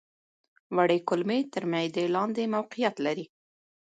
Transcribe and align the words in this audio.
وړې 0.75 0.99
کولمې 1.07 1.39
تر 1.53 1.63
معدې 1.71 2.05
لاندې 2.15 2.51
موقعیت 2.55 2.95
لري. 3.05 3.25